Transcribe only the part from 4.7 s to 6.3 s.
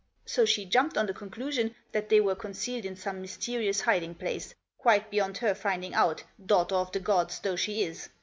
quite beyond her finding out,